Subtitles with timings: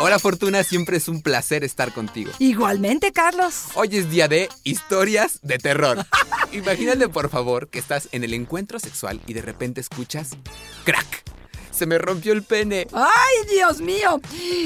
[0.00, 2.30] Hola Fortuna, siempre es un placer estar contigo.
[2.38, 3.64] Igualmente, Carlos.
[3.74, 6.06] Hoy es día de historias de terror.
[6.52, 10.30] Imagínate por favor que estás en el encuentro sexual y de repente escuchas
[10.84, 11.24] crack.
[11.78, 12.88] Se me rompió el pene.
[12.92, 14.20] ¡Ay, Dios mío!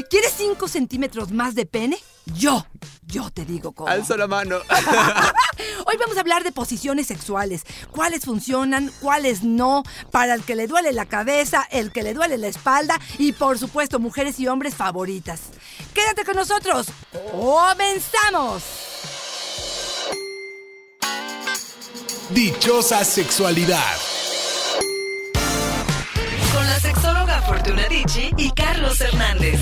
[0.08, 1.98] ¿Quieres 5 centímetros más de pene?
[2.24, 2.64] Yo,
[3.06, 3.90] yo te digo cómo.
[3.90, 4.56] Alzo la mano.
[5.86, 7.64] Hoy vamos a hablar de posiciones sexuales.
[7.90, 8.90] ¿Cuáles funcionan?
[9.02, 9.82] ¿Cuáles no?
[10.10, 13.58] Para el que le duele la cabeza, el que le duele la espalda y por
[13.58, 15.40] supuesto mujeres y hombres favoritas.
[15.92, 16.86] Quédate con nosotros.
[17.30, 18.62] ¡Comenzamos!
[22.30, 24.11] Dichosa sexualidad.
[26.73, 29.61] La sexóloga Fortuna Dicci y Carlos Hernández.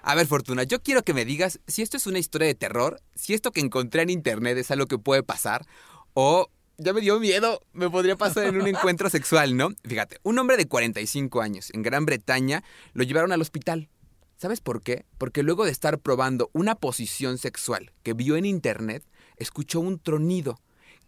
[0.00, 3.02] A ver, Fortuna, yo quiero que me digas si esto es una historia de terror,
[3.14, 5.66] si esto que encontré en internet es algo que puede pasar,
[6.14, 9.74] o ya me dio miedo, me podría pasar en un encuentro sexual, ¿no?
[9.84, 13.90] Fíjate, un hombre de 45 años en Gran Bretaña lo llevaron al hospital.
[14.38, 15.04] ¿Sabes por qué?
[15.18, 19.04] Porque luego de estar probando una posición sexual que vio en internet,
[19.36, 20.58] escuchó un tronido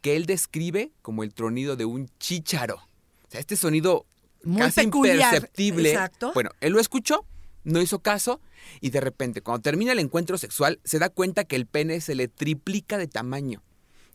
[0.00, 2.76] que él describe como el tronido de un chícharo.
[2.76, 4.06] O sea, este sonido
[4.44, 5.16] Muy casi peculiar.
[5.16, 5.90] imperceptible.
[5.92, 6.32] Exacto.
[6.34, 7.24] Bueno, él lo escuchó,
[7.64, 8.40] no hizo caso
[8.80, 12.14] y de repente, cuando termina el encuentro sexual, se da cuenta que el pene se
[12.14, 13.62] le triplica de tamaño.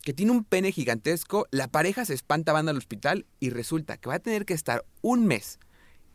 [0.02, 4.10] Que tiene un pene gigantesco, la pareja se espanta, van al hospital y resulta que
[4.10, 5.60] va a tener que estar un mes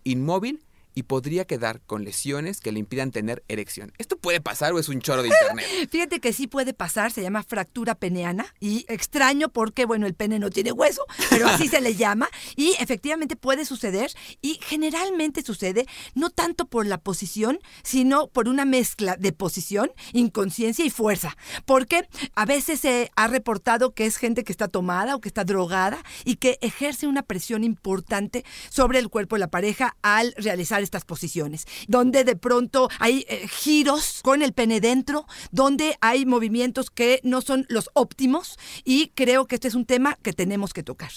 [0.04, 3.92] inmóvil y podría quedar con lesiones que le impidan tener erección.
[3.98, 5.66] ¿Esto puede pasar o es un choro de internet?
[5.90, 10.38] Fíjate que sí puede pasar, se llama fractura peneana y extraño porque, bueno, el pene
[10.38, 15.86] no tiene hueso, pero así se le llama y efectivamente puede suceder y generalmente sucede
[16.14, 21.36] no tanto por la posición, sino por una mezcla de posición, inconsciencia y fuerza.
[21.64, 25.44] Porque a veces se ha reportado que es gente que está tomada o que está
[25.44, 30.79] drogada y que ejerce una presión importante sobre el cuerpo de la pareja al realizar
[30.82, 36.90] estas posiciones, donde de pronto hay eh, giros con el pene dentro, donde hay movimientos
[36.90, 40.82] que no son los óptimos y creo que este es un tema que tenemos que
[40.82, 41.10] tocar.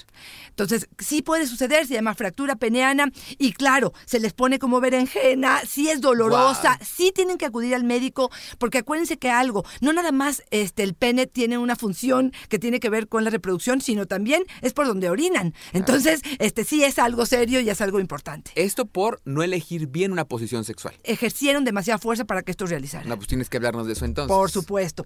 [0.49, 5.61] Entonces, sí puede suceder, se llama fractura peneana y claro, se les pone como berenjena,
[5.67, 10.11] sí es dolorosa, sí tienen que acudir al médico porque acuérdense que algo, no nada
[10.11, 14.05] más este el pene tiene una función que tiene que ver con la reproducción, sino
[14.05, 15.53] también es por donde orinan.
[15.71, 18.51] Entonces, este sí es algo serio y es algo importante.
[18.55, 20.95] Esto por no elegir bien una posición sexual.
[21.03, 23.05] Ejercieron demasiada fuerza para que esto realizara.
[23.05, 24.35] No, pues tienes que hablarnos de eso entonces.
[24.35, 25.05] Por supuesto.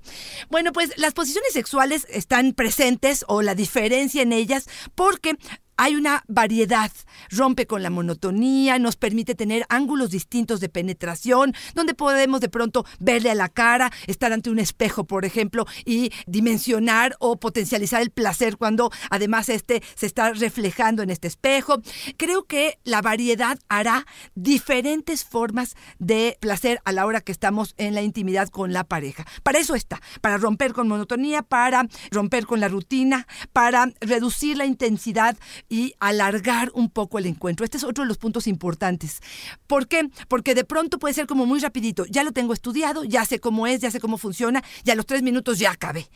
[0.50, 5.38] Bueno, pues las posiciones sexuales están presentes o la diferencia en ellas porque
[5.78, 6.92] hay una variedad,
[7.30, 12.86] rompe con la monotonía, nos permite tener ángulos distintos de penetración, donde podemos de pronto
[13.00, 18.12] verle a la cara, estar ante un espejo, por ejemplo, y dimensionar o potencializar el
[18.12, 21.82] placer cuando además este se está reflejando en este espejo.
[22.18, 24.06] Creo que la variedad hará
[24.36, 29.26] diferentes formas de placer a la hora que estamos en la intimidad con la pareja.
[29.44, 34.66] Para eso está, para romper con monotonía, para romper con la rutina, para reducir la
[34.66, 35.38] intensidad
[35.70, 37.64] y alargar un poco el encuentro.
[37.64, 39.22] Este es otro de los puntos importantes.
[39.68, 40.10] ¿Por qué?
[40.28, 42.06] Porque de pronto puede ser como muy rapidito.
[42.06, 45.06] Ya lo tengo estudiado, ya sé cómo es, ya sé cómo funciona, y a los
[45.06, 46.10] tres minutos ya acabé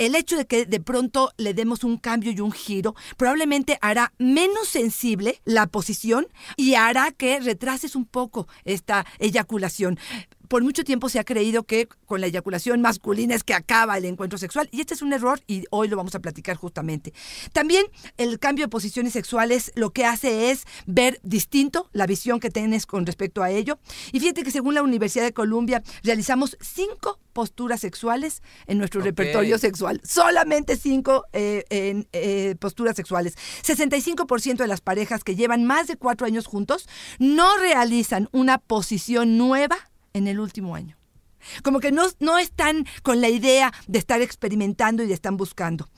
[0.00, 4.14] el hecho de que de pronto le demos un cambio y un giro probablemente hará
[4.16, 6.26] menos sensible la posición
[6.56, 9.98] y hará que retrases un poco esta eyaculación.
[10.50, 14.04] Por mucho tiempo se ha creído que con la eyaculación masculina es que acaba el
[14.04, 17.12] encuentro sexual y este es un error y hoy lo vamos a platicar justamente.
[17.52, 22.50] También el cambio de posiciones sexuales lo que hace es ver distinto la visión que
[22.50, 23.78] tienes con respecto a ello.
[24.10, 29.56] Y fíjate que según la Universidad de Columbia realizamos cinco posturas sexuales en nuestro repertorio
[29.56, 30.00] sexual.
[30.02, 33.36] Solamente cinco eh, en, eh, posturas sexuales.
[33.64, 36.88] 65% de las parejas que llevan más de cuatro años juntos
[37.20, 40.96] no realizan una posición nueva en el último año.
[41.62, 45.88] Como que no, no están con la idea de estar experimentando y de estar buscando.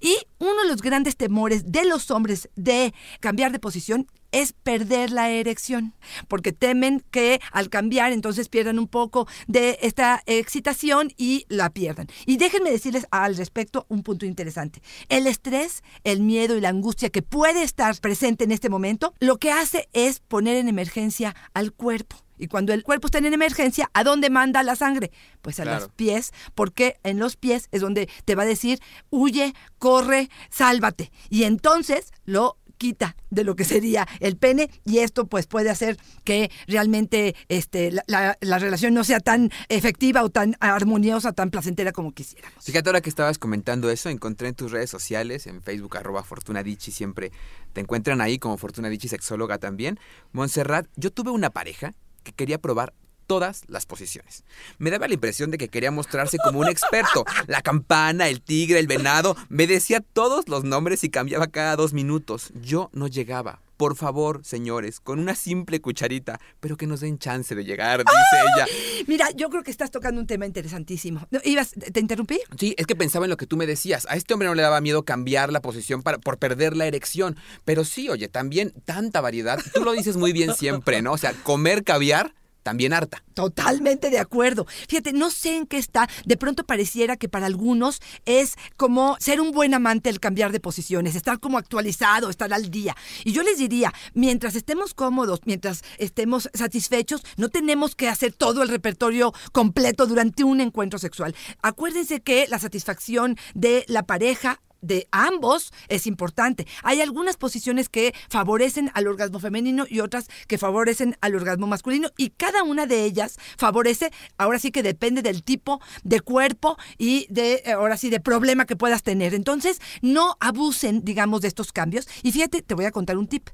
[0.00, 5.10] Y uno de los grandes temores de los hombres de cambiar de posición es perder
[5.10, 5.92] la erección,
[6.26, 12.06] porque temen que al cambiar entonces pierdan un poco de esta excitación y la pierdan.
[12.24, 14.80] Y déjenme decirles al respecto un punto interesante.
[15.10, 19.36] El estrés, el miedo y la angustia que puede estar presente en este momento, lo
[19.36, 22.16] que hace es poner en emergencia al cuerpo.
[22.42, 25.12] Y cuando el cuerpo está en emergencia, ¿a dónde manda la sangre?
[25.42, 28.80] Pues a los pies, porque en los pies es donde te va a decir,
[29.10, 31.12] huye, corre, sálvate.
[31.30, 35.98] Y entonces lo quita de lo que sería el pene y esto pues puede hacer
[36.24, 41.50] que realmente este, la, la- la relación no sea tan efectiva o tan armoniosa, tan
[41.52, 42.64] placentera como quisiéramos.
[42.64, 46.64] Fíjate ahora que estabas comentando eso, encontré en tus redes sociales, en Facebook, arroba Fortuna
[46.64, 47.30] Dicci, siempre
[47.72, 50.00] te encuentran ahí como Fortuna Dicci, sexóloga también.
[50.32, 52.94] Montserrat, yo tuve una pareja que quería probar
[53.32, 54.44] todas las posiciones.
[54.76, 57.24] Me daba la impresión de que quería mostrarse como un experto.
[57.46, 61.94] La campana, el tigre, el venado, me decía todos los nombres y cambiaba cada dos
[61.94, 62.52] minutos.
[62.60, 63.60] Yo no llegaba.
[63.78, 68.44] Por favor, señores, con una simple cucharita, pero que nos den chance de llegar, dice
[68.54, 68.66] ella.
[69.06, 71.26] Mira, yo creo que estás tocando un tema interesantísimo.
[71.30, 72.38] ¿No, ¿Ibas, ¿Te interrumpí?
[72.58, 74.06] Sí, es que pensaba en lo que tú me decías.
[74.10, 77.36] A este hombre no le daba miedo cambiar la posición para, por perder la erección.
[77.64, 79.58] Pero sí, oye, también tanta variedad.
[79.74, 81.12] Tú lo dices muy bien siempre, ¿no?
[81.12, 83.22] O sea, comer caviar, también harta.
[83.34, 84.66] Totalmente de acuerdo.
[84.88, 86.08] Fíjate, no sé en qué está.
[86.24, 90.60] De pronto pareciera que para algunos es como ser un buen amante el cambiar de
[90.60, 92.94] posiciones, estar como actualizado, estar al día.
[93.24, 98.62] Y yo les diría, mientras estemos cómodos, mientras estemos satisfechos, no tenemos que hacer todo
[98.62, 101.34] el repertorio completo durante un encuentro sexual.
[101.62, 106.66] Acuérdense que la satisfacción de la pareja de ambos es importante.
[106.82, 112.10] Hay algunas posiciones que favorecen al orgasmo femenino y otras que favorecen al orgasmo masculino
[112.16, 117.26] y cada una de ellas favorece, ahora sí que depende del tipo de cuerpo y
[117.30, 119.34] de, eh, ahora sí, de problema que puedas tener.
[119.34, 122.08] Entonces, no abusen, digamos, de estos cambios.
[122.22, 123.48] Y fíjate, te voy a contar un tip.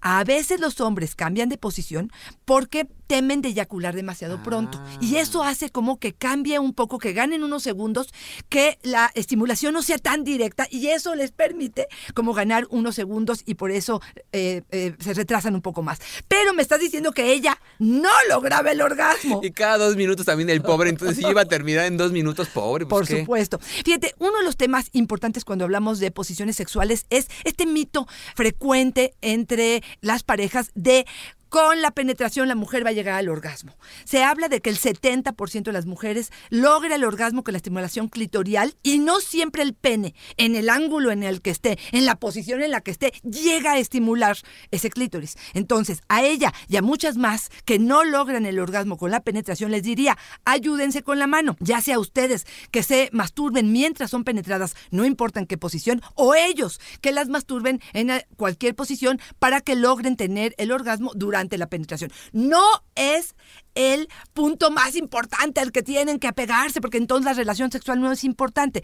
[0.00, 2.10] A veces los hombres cambian de posición
[2.44, 4.80] porque temen de eyacular demasiado pronto.
[5.00, 8.14] Y eso hace como que cambie un poco, que ganen unos segundos,
[8.48, 13.42] que la estimulación no sea tan directa y eso les permite como ganar unos segundos
[13.44, 14.00] y por eso
[14.32, 15.98] eh, eh, se retrasan un poco más.
[16.28, 19.40] Pero me estás diciendo que ella no lograba el orgasmo.
[19.42, 22.48] Y cada dos minutos también el pobre, entonces sí iba a terminar en dos minutos,
[22.48, 22.86] pobre.
[22.86, 23.20] pues, Por ¿qué?
[23.20, 23.58] supuesto.
[23.58, 29.14] Fíjate, uno de los temas importantes cuando hablamos de posiciones sexuales es este mito frecuente
[29.20, 31.06] entre las parejas de
[31.50, 33.76] con la penetración la mujer va a llegar al orgasmo.
[34.04, 38.08] Se habla de que el 70% de las mujeres logra el orgasmo con la estimulación
[38.08, 42.14] clitorial y no siempre el pene, en el ángulo en el que esté, en la
[42.14, 44.38] posición en la que esté, llega a estimular
[44.70, 45.36] ese clítoris.
[45.52, 49.72] Entonces, a ella y a muchas más que no logran el orgasmo con la penetración,
[49.72, 54.76] les diría, ayúdense con la mano, ya sea ustedes que se masturben mientras son penetradas,
[54.92, 59.60] no importa en qué posición, o ellos que las masturben en eh, cualquier posición para
[59.60, 62.10] que logren tener el orgasmo durante la penetración.
[62.32, 62.62] No
[62.94, 63.34] es
[63.74, 68.12] el punto más importante al que tienen que apegarse, porque entonces la relación sexual no
[68.12, 68.82] es importante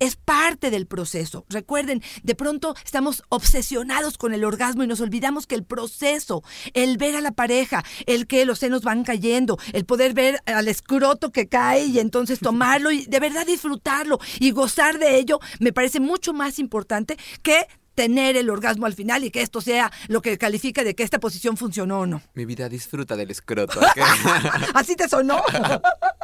[0.00, 1.44] es parte del proceso.
[1.48, 6.42] Recuerden, de pronto estamos obsesionados con el orgasmo y nos olvidamos que el proceso,
[6.72, 10.68] el ver a la pareja, el que los senos van cayendo, el poder ver al
[10.68, 15.72] escroto que cae y entonces tomarlo y de verdad disfrutarlo y gozar de ello, me
[15.72, 17.66] parece mucho más importante que
[18.00, 21.20] tener el orgasmo al final y que esto sea lo que califica de que esta
[21.20, 22.22] posición funcionó o no.
[22.32, 23.78] Mi vida disfruta del escroto.
[23.78, 23.98] ¿ok?
[24.74, 25.42] ¿Así te sonó?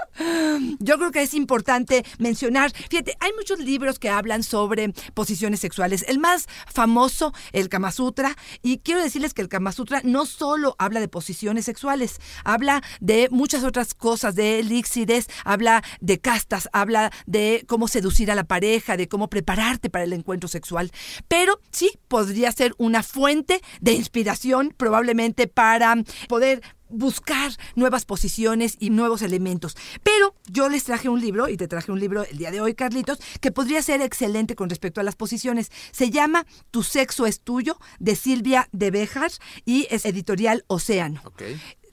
[0.79, 6.05] Yo creo que es importante mencionar, fíjate, hay muchos libros que hablan sobre posiciones sexuales.
[6.09, 10.75] El más famoso, el Kama Sutra, y quiero decirles que el Kama Sutra no solo
[10.79, 17.13] habla de posiciones sexuales, habla de muchas otras cosas, de elixires, habla de castas, habla
[17.27, 20.91] de cómo seducir a la pareja, de cómo prepararte para el encuentro sexual.
[21.29, 25.97] Pero sí, podría ser una fuente de inspiración probablemente para
[26.29, 29.77] poder buscar nuevas posiciones y nuevos elementos.
[30.03, 32.75] Pero yo les traje un libro, y te traje un libro el día de hoy,
[32.75, 35.71] Carlitos, que podría ser excelente con respecto a las posiciones.
[35.93, 39.31] Se llama Tu sexo es tuyo, de Silvia de Bejar,
[39.65, 41.23] y es editorial Océano.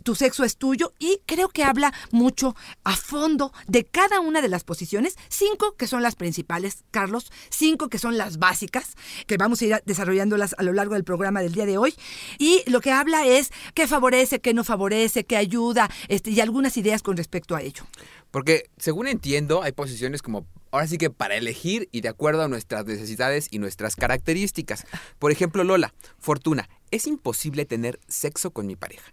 [0.03, 4.49] Tu sexo es tuyo y creo que habla mucho a fondo de cada una de
[4.49, 8.95] las posiciones, cinco que son las principales, Carlos, cinco que son las básicas,
[9.27, 11.95] que vamos a ir desarrollándolas a lo largo del programa del día de hoy.
[12.37, 16.77] Y lo que habla es qué favorece, qué no favorece, qué ayuda, este, y algunas
[16.77, 17.83] ideas con respecto a ello.
[18.31, 22.47] Porque, según entiendo, hay posiciones como, ahora sí que para elegir y de acuerdo a
[22.47, 24.85] nuestras necesidades y nuestras características.
[25.19, 29.11] Por ejemplo, Lola, Fortuna, es imposible tener sexo con mi pareja.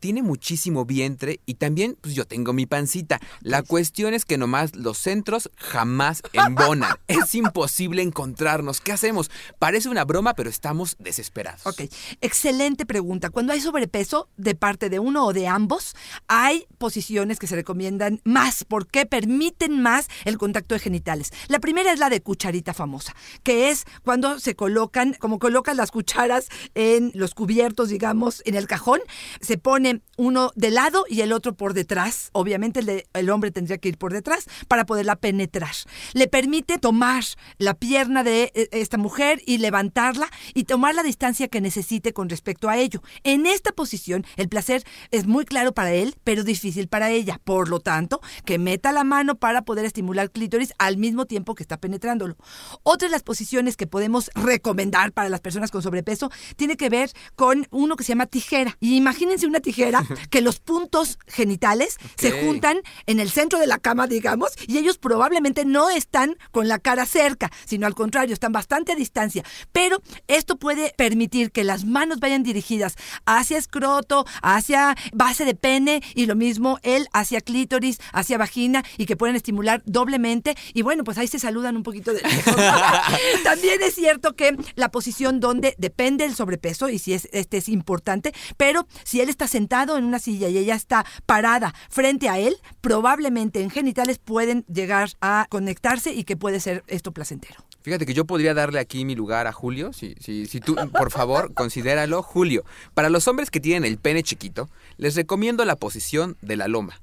[0.00, 3.20] Tiene muchísimo vientre y también pues yo tengo mi pancita.
[3.42, 6.96] La cuestión es que nomás los centros jamás embonan.
[7.06, 8.80] es imposible encontrarnos.
[8.80, 9.30] ¿Qué hacemos?
[9.58, 11.66] Parece una broma, pero estamos desesperados.
[11.66, 11.82] Ok,
[12.20, 13.30] excelente pregunta.
[13.30, 15.94] Cuando hay sobrepeso de parte de uno o de ambos,
[16.26, 21.30] hay posiciones que se recomiendan más porque permiten más el contacto de genitales.
[21.48, 25.90] La primera es la de cucharita famosa, que es cuando se colocan, como colocan las
[25.90, 29.00] cucharas en los cubiertos, digamos, en el cajón,
[29.40, 32.30] se pone uno de lado y el otro por detrás.
[32.32, 32.80] Obviamente
[33.12, 35.72] el, hombre tendría que ir por detrás para poderla penetrar.
[36.12, 37.24] Le permite tomar
[37.58, 42.28] la pierna de eh, esta mujer y levantarla y tomar la distancia que necesite con
[42.28, 43.02] respecto a ello.
[43.24, 47.40] En esta posición, el placer es muy claro para él, pero difícil para ella.
[47.44, 51.62] Por lo tanto, que meta la mano para poder estimular clítoris al mismo tiempo que
[51.62, 52.36] está penetrándolo.
[52.82, 57.10] Otra de las posiciones que podemos recomendar para las personas con sobrepeso tiene que ver
[57.36, 58.76] con uno que se llama tijera.
[58.80, 59.79] Imagínense una tijera
[60.30, 64.98] que los puntos genitales se juntan en el centro de la cama, digamos, y ellos
[64.98, 69.44] probablemente no están con la cara cerca, sino al contrario, están bastante a distancia.
[69.72, 72.96] Pero esto puede permitir que las manos vayan dirigidas
[73.26, 79.06] hacia escroto, hacia base de pene y lo mismo él hacia clítoris, hacia vagina y
[79.06, 80.56] que pueden estimular doblemente.
[80.74, 82.56] Y bueno, pues ahí se saludan un poquito de lejos.
[83.44, 87.68] También es cierto que la posición donde depende el sobrepeso y si es, este es
[87.68, 92.38] importante, pero si él está sentado en una silla y ella está parada frente a
[92.38, 97.64] él, probablemente en genitales pueden llegar a conectarse y que puede ser esto placentero.
[97.82, 101.10] Fíjate que yo podría darle aquí mi lugar a Julio, si, si, si tú, por
[101.10, 102.22] favor, considéralo.
[102.22, 106.66] Julio, para los hombres que tienen el pene chiquito, les recomiendo la posición de la
[106.68, 107.00] loma.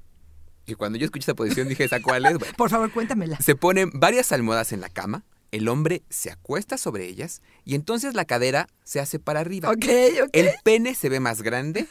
[0.66, 2.38] Y cuando yo escuché esa posición dije, ¿esa cuál es?
[2.38, 3.38] Bueno, Por favor, cuéntamela.
[3.40, 8.12] se ponen varias almohadas en la cama, el hombre se acuesta sobre ellas y entonces
[8.14, 9.70] la cadera se hace para arriba.
[9.70, 9.86] Ok,
[10.24, 10.30] ok.
[10.34, 11.88] El pene se ve más grande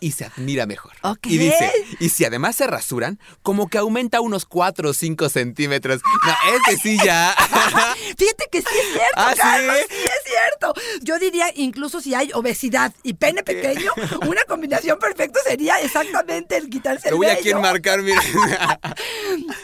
[0.00, 0.92] y se admira mejor.
[1.02, 1.26] Ok.
[1.26, 6.02] Y dice, y si además se rasuran, como que aumenta unos 4 o 5 centímetros.
[6.26, 7.34] No, este sí ya.
[8.18, 9.40] Fíjate que sí es cierto, ¿Ah, sí?
[9.40, 10.74] Carlos, sí es cierto.
[11.02, 13.92] Yo diría, incluso si hay obesidad y pene pequeño,
[14.26, 18.20] una combinación perfecta sería exactamente el quitarse el Lo voy aquí a enmarcar, mira.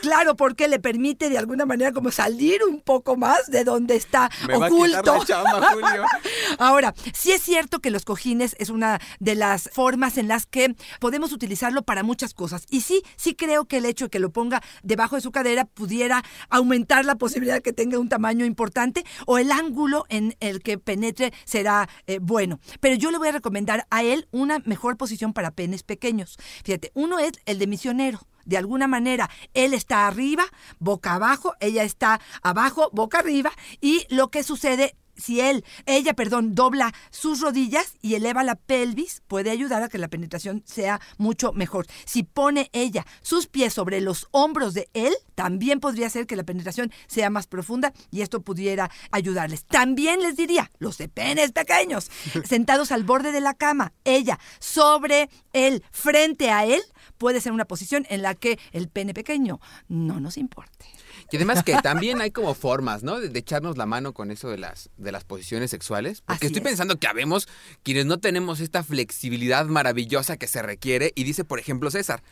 [0.01, 4.31] Claro, porque le permite de alguna manera como salir un poco más de donde está
[4.47, 5.17] Me va a quitar oculto.
[5.19, 6.05] la chamba, Julio.
[6.59, 10.77] Ahora, sí es cierto que los cojines es una de las formas en las que
[11.01, 12.65] podemos utilizarlo para muchas cosas.
[12.71, 15.65] Y sí, sí creo que el hecho de que lo ponga debajo de su cadera
[15.65, 20.56] pudiera aumentar la posibilidad de que tenga un tamaño importante o el ángulo en el
[20.61, 22.61] que penetre será eh, bueno.
[22.81, 26.37] Pero yo le voy a recomendar a él una mejor posición para penes pequeños.
[26.65, 28.21] Fíjate, uno es el de misionero.
[28.45, 30.45] De alguna manera, él está arriba,
[30.79, 36.55] boca abajo, ella está abajo, boca arriba, y lo que sucede si él, ella, perdón,
[36.55, 41.53] dobla sus rodillas y eleva la pelvis, puede ayudar a que la penetración sea mucho
[41.53, 41.87] mejor.
[42.05, 46.45] Si pone ella sus pies sobre los hombros de él, también podría ser que la
[46.45, 49.65] penetración sea más profunda y esto pudiera ayudarles.
[49.65, 52.11] También les diría, los de penes pequeños,
[52.45, 56.83] sentados al borde de la cama, ella sobre él, frente a él,
[57.19, 60.87] puede ser una posición en la que el pene pequeño no nos importe.
[61.31, 63.21] Y además que también hay como formas, ¿no?
[63.21, 66.21] De, de echarnos la mano con eso de las, de las posiciones sexuales.
[66.21, 66.69] Porque Así estoy es.
[66.69, 67.49] pensando que habemos
[67.83, 71.13] quienes no tenemos esta flexibilidad maravillosa que se requiere.
[71.15, 72.23] Y dice, por ejemplo, César,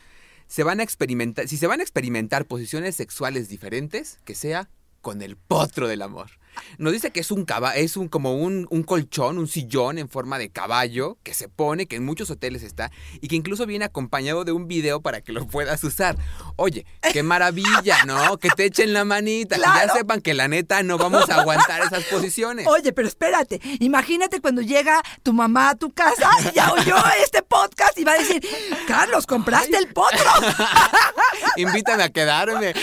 [0.46, 4.68] se van a experimentar, si se van a experimentar posiciones sexuales diferentes, que sea
[5.00, 6.30] con el potro del amor.
[6.78, 10.08] Nos dice que es un caba, es un como un, un colchón, un sillón en
[10.08, 13.84] forma de caballo que se pone, que en muchos hoteles está, y que incluso viene
[13.84, 16.16] acompañado de un video para que lo puedas usar.
[16.56, 18.38] Oye, qué maravilla, ¿no?
[18.38, 19.56] Que te echen la manita.
[19.56, 22.66] Y ya sepan que la neta no vamos a aguantar esas posiciones.
[22.66, 27.42] Oye, pero espérate, imagínate cuando llega tu mamá a tu casa y ya oyó este
[27.42, 28.46] podcast y va a decir,
[28.86, 30.18] Carlos, compraste el potro.
[31.56, 32.74] Invítame a quedarme.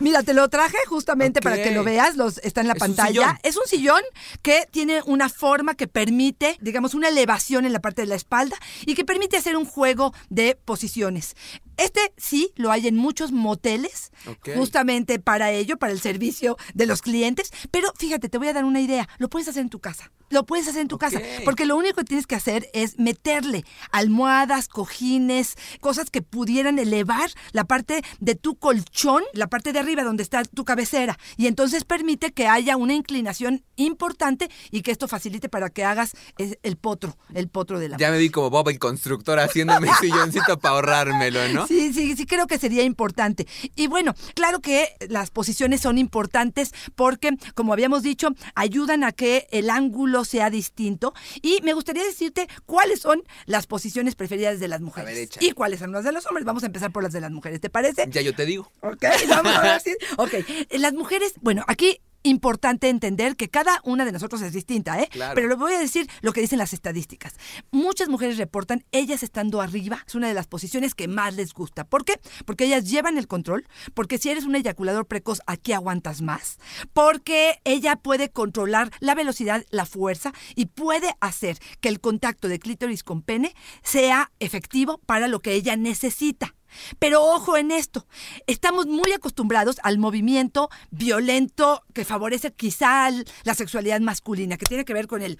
[0.00, 3.13] Mira, te lo traje justamente para que lo veas, los, está en la Es pantalla.
[3.22, 3.38] Sillón.
[3.42, 4.02] Es un sillón
[4.42, 8.56] que tiene una forma que permite, digamos, una elevación en la parte de la espalda
[8.86, 11.36] y que permite hacer un juego de posiciones.
[11.76, 14.12] Este sí lo hay en muchos moteles,
[14.54, 17.50] justamente para ello, para el servicio de los clientes.
[17.70, 19.08] Pero fíjate, te voy a dar una idea.
[19.18, 20.12] Lo puedes hacer en tu casa.
[20.30, 21.20] Lo puedes hacer en tu casa.
[21.44, 27.30] Porque lo único que tienes que hacer es meterle almohadas, cojines, cosas que pudieran elevar
[27.52, 31.18] la parte de tu colchón, la parte de arriba donde está tu cabecera.
[31.36, 36.12] Y entonces permite que haya una inclinación importante y que esto facilite para que hagas
[36.38, 39.88] es- el potro, el potro de la Ya me vi como Bob el constructor haciéndome
[39.88, 41.66] un silloncito para ahorrármelo, ¿no?
[41.66, 43.46] Sí, sí, sí creo que sería importante.
[43.74, 49.46] Y bueno, claro que las posiciones son importantes porque, como habíamos dicho, ayudan a que
[49.50, 51.14] el ángulo sea distinto.
[51.42, 55.30] Y me gustaría decirte cuáles son las posiciones preferidas de las mujeres.
[55.30, 56.44] ver, y cuáles son las de los hombres.
[56.44, 58.06] Vamos a empezar por las de las mujeres, ¿te parece?
[58.10, 58.70] Ya yo te digo.
[58.82, 60.34] Ok, vamos a ver si- Ok,
[60.72, 65.08] las mujeres, bueno, aquí importante entender que cada una de nosotros es distinta, ¿eh?
[65.10, 65.34] Claro.
[65.34, 67.34] Pero le voy a decir lo que dicen las estadísticas.
[67.70, 71.84] Muchas mujeres reportan ellas estando arriba, es una de las posiciones que más les gusta.
[71.84, 72.18] ¿Por qué?
[72.44, 76.58] Porque ellas llevan el control, porque si eres un eyaculador precoz, aquí aguantas más,
[76.92, 82.58] porque ella puede controlar la velocidad, la fuerza y puede hacer que el contacto de
[82.58, 86.53] clítoris con pene sea efectivo para lo que ella necesita.
[86.98, 88.06] Pero ojo en esto,
[88.46, 93.10] estamos muy acostumbrados al movimiento violento que favorece quizá
[93.44, 95.38] la sexualidad masculina, que tiene que ver con el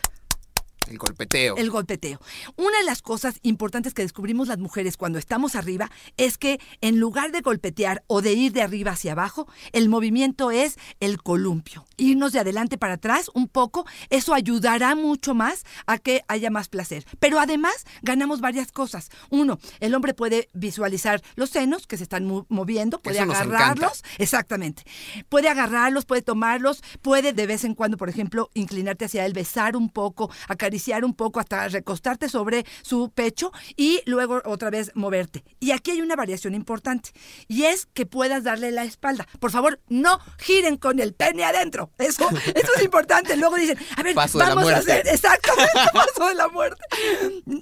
[0.89, 1.57] El golpeteo.
[1.57, 2.21] el golpeteo.
[2.57, 7.01] Una de las cosas importantes que descubrimos las mujeres cuando estamos arriba es que en
[7.01, 11.87] lugar de golpetear o de ir de arriba hacia abajo, el movimiento es el columpio.
[11.97, 16.69] Irnos de adelante para atrás un poco, eso ayudará mucho más a que haya más
[16.69, 17.07] placer.
[17.19, 19.09] Pero además ganamos varias cosas.
[19.31, 24.05] Uno, el hombre puede visualizar los senos que se están mo- moviendo, puede Eso agarrarlos.
[24.19, 24.83] Exactamente.
[25.31, 29.77] Puede agarrarlos, puede tomarlos, puede de vez en cuando, por ejemplo, inclinarte hacia él, besar
[29.77, 30.74] un poco, acariciar
[31.05, 35.45] un poco hasta recostarte sobre su pecho y luego otra vez moverte.
[35.61, 37.11] Y aquí hay una variación importante
[37.49, 39.27] y es que puedas darle la espalda.
[39.41, 41.91] Por favor, no giren con el pene adentro.
[41.99, 43.37] Eso, eso es importante.
[43.37, 46.83] Luego dicen, a ver, Paso vamos a hacer exactamente paso de la muerte.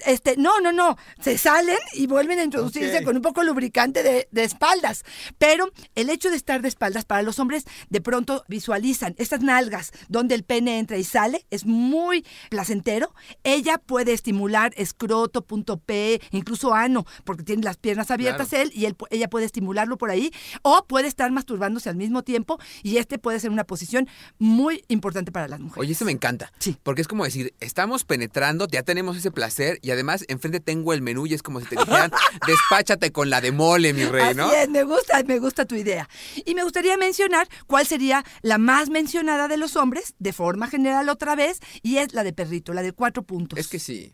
[0.06, 0.96] Este, no, no, no.
[1.20, 5.04] Se salen y vuelven a introducirse con un poco lubricante de, de espaldas.
[5.38, 9.92] Pero el hecho de estar de espaldas para los hombres, de pronto visualizan estas nalgas
[10.08, 13.01] donde el pene entra y sale, es muy placentero.
[13.44, 18.64] Ella puede estimular escroto, punto P, incluso ano, porque tiene las piernas abiertas Claro.
[18.64, 20.30] él y él, ella puede estimularlo por ahí.
[20.62, 25.32] O puede estar masturbándose al mismo tiempo y este puede ser una posición muy importante
[25.32, 25.80] para las mujeres.
[25.80, 26.52] Oye, eso me encanta.
[26.58, 26.76] Sí.
[26.82, 31.02] Porque es como decir, estamos penetrando, ya tenemos ese placer y además enfrente tengo el
[31.02, 32.10] menú y es como si te dijeran,
[32.46, 34.46] despáchate con la de mole, mi rey, ¿no?
[34.46, 36.08] Así es, me gusta, me gusta tu idea.
[36.44, 41.08] Y me gustaría mencionar cuál sería la más mencionada de los hombres, de forma general
[41.08, 43.58] otra vez, y es la de perrito, la de cuatro puntos.
[43.58, 44.12] Es que sí.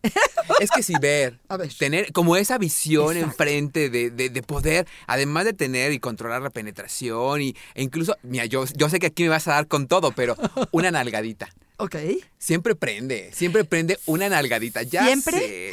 [0.60, 1.72] Es que sí, ver, A ver.
[1.74, 3.26] tener como esa visión Exacto.
[3.30, 8.16] enfrente de, de, de poder, además de tener y controlar la penetración y, e incluso,
[8.22, 10.36] mira, yo, yo sé que aquí me vas a dar con todo, pero
[10.72, 11.48] una nalgadita.
[11.80, 11.94] Ok.
[12.38, 14.82] Siempre prende, siempre prende una nalgadita.
[14.82, 15.38] Ya ¿Siempre?
[15.38, 15.72] sé.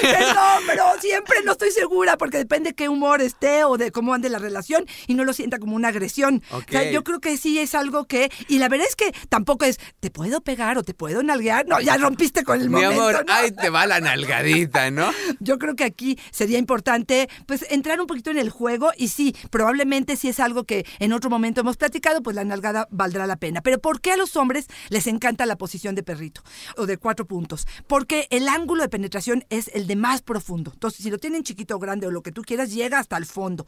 [0.00, 4.28] Perdón, pero siempre no estoy segura porque depende qué humor esté o de cómo ande
[4.28, 6.42] la relación y no lo sienta como una agresión.
[6.50, 8.30] O sea, yo creo que sí es algo que...
[8.48, 11.66] Y la verdad es que tampoco es, ¿te puedo pegar o te puedo nalguear?
[11.66, 13.32] No, ya rompiste con el Mi momento, amor, ¿no?
[13.32, 15.10] ahí te va la nalgadita, ¿no?
[15.40, 19.34] Yo creo que aquí sería importante pues entrar un poquito en el juego y sí,
[19.50, 23.36] probablemente si es algo que en otro momento hemos platicado, pues la nalgada valdrá la
[23.36, 23.60] pena.
[23.62, 26.42] Pero ¿por qué a los hombres les encanta la posición de perrito
[26.76, 27.66] o de cuatro puntos?
[27.86, 30.70] Porque el ángulo de penetración es el de más profundo.
[30.72, 33.26] Entonces, si lo tienen chiquito o grande o lo que tú quieras, llega hasta el
[33.26, 33.66] fondo.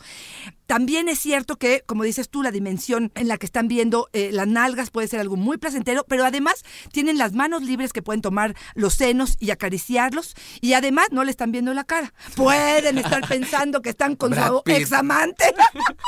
[0.67, 4.31] También es cierto que, como dices tú, la dimensión en la que están viendo eh,
[4.33, 8.23] las nalgas puede ser algo muy placentero, pero además tienen las manos libres que pueden
[8.23, 12.13] tomar los senos y acariciarlos y además no le están viendo la cara.
[12.35, 14.77] Pueden estar pensando que están con Brad su Pitt.
[14.77, 15.45] examante.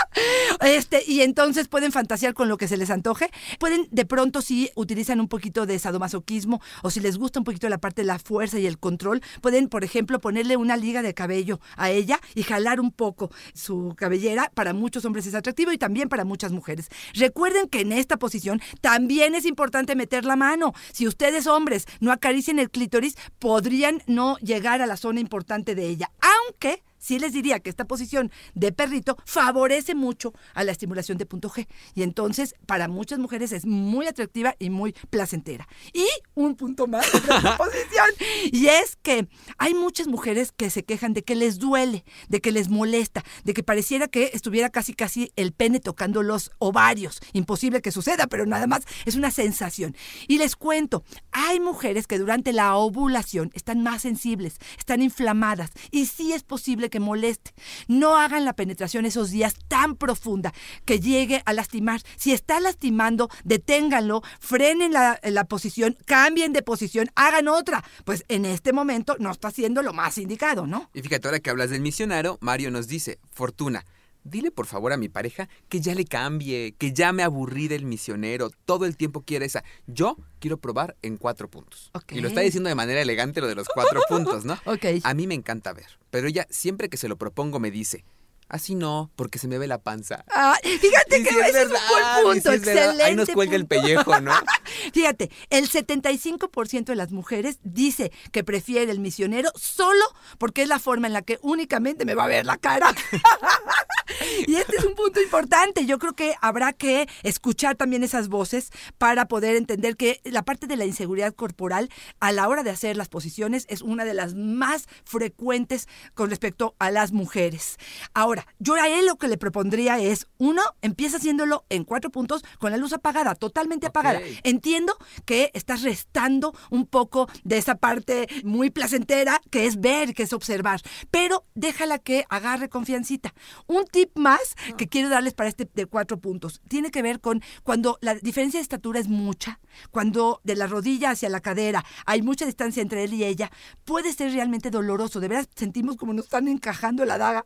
[0.61, 3.31] este, y entonces pueden fantasear con lo que se les antoje.
[3.59, 7.69] Pueden de pronto si utilizan un poquito de sadomasoquismo o si les gusta un poquito
[7.69, 11.15] la parte de la fuerza y el control, pueden, por ejemplo, ponerle una liga de
[11.15, 14.51] cabello a ella y jalar un poco su cabellera.
[14.55, 16.89] Para muchos hombres es atractivo y también para muchas mujeres.
[17.15, 20.75] Recuerden que en esta posición también es importante meter la mano.
[20.93, 25.87] Si ustedes hombres no acarician el clítoris, podrían no llegar a la zona importante de
[25.89, 26.11] ella.
[26.21, 31.27] Aunque sí les diría que esta posición de perrito favorece mucho a la estimulación de
[31.27, 31.67] punto G.
[31.95, 35.67] Y entonces, para muchas mujeres es muy atractiva y muy placentera.
[35.93, 38.07] Y un punto más de esta posición.
[38.53, 42.53] Y es que hay muchas mujeres que se quejan de que les duele, de que
[42.53, 47.21] les molesta, de que pareciera que estuviera casi casi el pene tocando los ovarios.
[47.33, 49.97] Imposible que suceda, pero nada más es una sensación.
[50.27, 56.07] Y les cuento, hay mujeres que durante la ovulación están más sensibles, están inflamadas y
[56.07, 57.53] sí es posible que moleste.
[57.87, 60.53] No hagan la penetración esos días tan profunda
[60.85, 62.01] que llegue a lastimar.
[62.17, 67.85] Si está lastimando, deténganlo, frenen la, la posición, cambien de posición, hagan otra.
[68.05, 70.91] Pues en este momento no está siendo lo más indicado, ¿no?
[70.95, 73.85] Y fíjate, ahora que hablas del misionero, Mario nos dice, Fortuna,
[74.25, 77.85] dile por favor a mi pareja que ya le cambie, que ya me aburrí del
[77.85, 79.65] misionero, todo el tiempo quiere esa.
[79.87, 81.91] Yo quiero probar en cuatro puntos.
[81.95, 82.13] Ok.
[82.13, 84.59] Y lo está diciendo de manera elegante lo de los cuatro puntos, ¿no?
[84.67, 84.85] Ok.
[85.03, 88.05] A mí me encanta ver, pero ella siempre que se lo propongo me dice,
[88.49, 90.25] Así no, porque se me ve la panza.
[90.31, 92.55] Ah, fíjate Y que es ese es un buen punto, verdad.
[92.55, 93.03] excelente.
[93.05, 94.33] Ahí nos cuelga el pellejo, ¿no?
[94.95, 100.03] Fíjate, el 75% de las mujeres dice que prefiere el misionero solo
[100.39, 102.95] porque es la forma en la que únicamente me va a ver la cara.
[104.47, 105.85] y este es un punto importante.
[105.87, 110.67] Yo creo que habrá que escuchar también esas voces para poder entender que la parte
[110.67, 114.35] de la inseguridad corporal a la hora de hacer las posiciones es una de las
[114.35, 117.77] más frecuentes con respecto a las mujeres.
[118.15, 122.45] Ahora, yo a él lo que le propondría es, uno, empieza haciéndolo en cuatro puntos
[122.59, 124.21] con la luz apagada, totalmente apagada.
[124.43, 130.23] Entiendo que estás restando un poco de esa parte muy placentera que es ver, que
[130.25, 133.35] es observar, pero déjala que agarre confiancita.
[133.67, 137.43] Un tip más que quiero darles para este de cuatro puntos tiene que ver con
[137.63, 142.23] cuando la diferencia de estatura es mucha, cuando de la rodilla hacia la cadera hay
[142.23, 143.51] mucha distancia entre él y ella,
[143.85, 145.21] puede ser realmente doloroso.
[145.21, 147.45] De veras sentimos como nos están encajando la daga.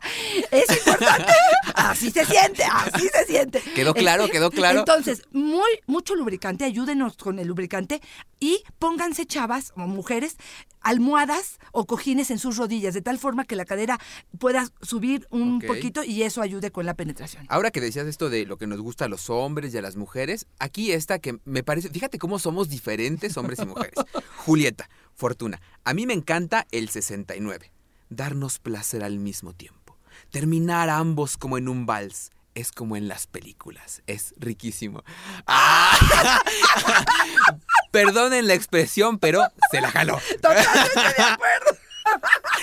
[0.50, 1.33] Es importante.
[1.75, 3.62] Así se siente, así se siente.
[3.75, 4.81] Quedó claro, quedó claro.
[4.81, 8.01] Entonces, muy, mucho lubricante, ayúdenos con el lubricante
[8.40, 10.37] y pónganse chavas o mujeres
[10.81, 13.99] almohadas o cojines en sus rodillas, de tal forma que la cadera
[14.38, 17.47] pueda subir un poquito y eso ayude con la penetración.
[17.49, 19.97] Ahora que decías esto de lo que nos gusta a los hombres y a las
[19.97, 23.95] mujeres, aquí esta que me parece, fíjate cómo somos diferentes hombres y mujeres.
[24.45, 27.73] Julieta, Fortuna, a mí me encanta el 69.
[28.11, 29.82] Darnos placer al mismo tiempo.
[30.33, 32.31] Terminar ambos como en un vals.
[32.55, 34.03] Es como en las películas.
[34.07, 35.05] Es riquísimo.
[35.47, 36.42] ¡Ah!
[37.90, 40.18] Perdonen la expresión, pero se la jaló.
[40.40, 41.82] Totalmente de acuerdo.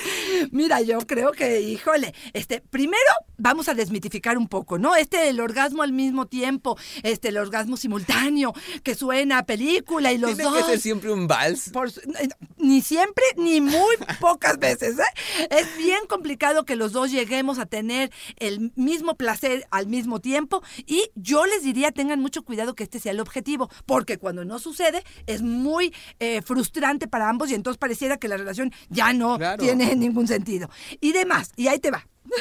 [0.52, 3.00] Mira, yo creo que, híjole, este, primero
[3.38, 4.96] vamos a desmitificar un poco, ¿no?
[4.96, 10.18] Este, el orgasmo al mismo tiempo, este, el orgasmo simultáneo, que suena a película y
[10.18, 10.58] los Tiene dos.
[10.58, 11.70] que ser siempre un vals.
[11.70, 14.98] Por eh, ni siempre, ni muy pocas veces.
[15.00, 15.48] ¿eh?
[15.50, 20.62] Es bien complicado que los dos lleguemos a tener el mismo placer al mismo tiempo
[20.86, 24.60] y yo les diría tengan mucho cuidado que este sea el objetivo, porque cuando no
[24.60, 29.38] sucede es muy eh, frustrante para ambos y entonces pareciera que la relación ya no
[29.38, 29.64] Claro.
[29.64, 30.70] tiene ningún sentido.
[31.02, 32.06] Y demás, y ahí te va.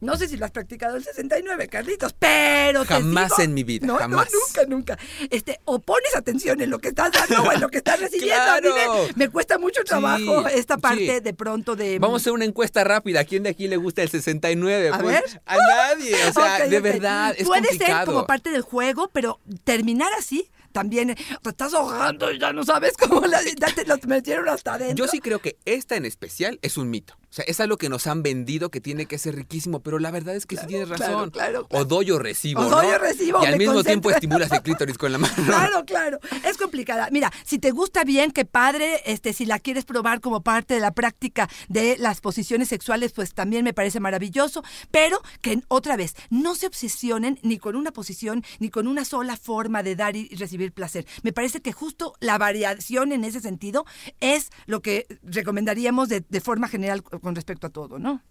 [0.00, 3.64] No sé si lo has practicado el 69, Carlitos, pero te Jamás digo- en mi
[3.64, 4.28] vida, no, no, jamás.
[4.32, 4.98] nunca, nunca.
[5.30, 8.34] Este, o pones atención en lo que estás dando o en lo que estás recibiendo.
[8.34, 8.74] ¡Claro!
[8.74, 11.20] me, me cuesta mucho trabajo Sí, esta parte sí.
[11.20, 11.98] de pronto de...
[11.98, 13.20] Vamos a hacer una encuesta rápida.
[13.20, 14.90] ¿A quién de aquí le gusta el 69?
[14.90, 15.42] A Pues, ver.
[15.44, 16.14] A nadie.
[16.28, 17.98] O sea, de verdad, es Puede complicado.
[17.98, 22.64] ser como parte del juego, pero terminar así también te estás ahogando y ya no
[22.64, 25.04] sabes cómo la, te metieron hasta adentro.
[25.04, 27.19] Yo sí creo que esta en especial es un mito.
[27.30, 30.10] O sea, es algo que nos han vendido que tiene que ser riquísimo, pero la
[30.10, 31.30] verdad es que sí tienes claro, razón.
[31.30, 31.84] claro, O claro.
[31.84, 32.60] doy o recibo.
[32.60, 32.94] O doy ¿no?
[32.94, 33.84] o recibo, Y al mismo concentro.
[33.84, 35.34] tiempo estimulas el clítoris con la mano.
[35.46, 36.18] Claro, claro.
[36.44, 37.08] Es complicada.
[37.12, 39.00] Mira, si te gusta bien, qué padre.
[39.06, 43.32] Este, si la quieres probar como parte de la práctica de las posiciones sexuales, pues
[43.32, 44.64] también me parece maravilloso.
[44.90, 49.36] Pero que otra vez, no se obsesionen ni con una posición ni con una sola
[49.36, 51.06] forma de dar y recibir placer.
[51.22, 53.86] Me parece que justo la variación en ese sentido
[54.18, 58.22] es lo que recomendaríamos de, de forma general con respecto a todo, ¿no?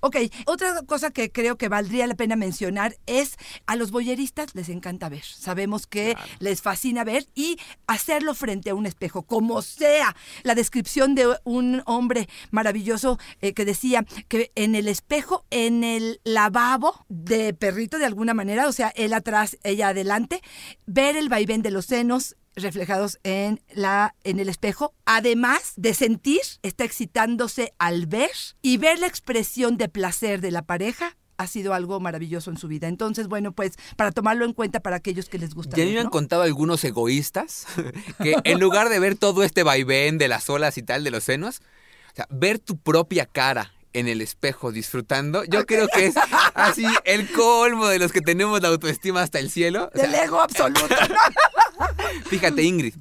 [0.00, 4.68] Ok, otra cosa que creo que valdría la pena mencionar es a los boyeristas les
[4.68, 5.24] encanta ver.
[5.24, 10.14] Sabemos que les fascina ver y hacerlo frente a un espejo, como sea.
[10.42, 16.20] La descripción de un hombre maravilloso eh, que decía que en el espejo, en el
[16.24, 20.42] lavabo de perrito de alguna manera, o sea, él atrás, ella adelante,
[20.86, 26.40] ver el vaivén de los senos reflejados en la en el espejo, además de sentir,
[26.62, 28.30] está excitándose al ver
[28.62, 32.66] y ver la expresión de placer de la pareja ha sido algo maravilloso en su
[32.68, 32.88] vida.
[32.88, 35.76] Entonces, bueno, pues para tomarlo en cuenta para aquellos que les gusta.
[35.76, 36.10] Ya me ver, han ¿no?
[36.10, 37.66] contado algunos egoístas
[38.22, 41.24] que en lugar de ver todo este vaivén de las olas y tal de los
[41.24, 41.60] senos,
[42.12, 46.14] o sea, ver tu propia cara en el espejo disfrutando, yo creo que es
[46.54, 49.90] así el colmo de los que tenemos la autoestima hasta el cielo.
[49.94, 50.86] O sea, Del ego absoluto.
[50.88, 51.14] ¿no?
[52.26, 52.94] Fíjate, Ingrid,